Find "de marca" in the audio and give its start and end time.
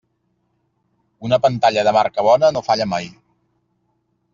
1.89-2.27